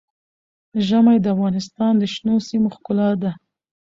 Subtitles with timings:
[0.87, 3.31] ژمی د افغانستان د شنو سیمو ښکلا ده.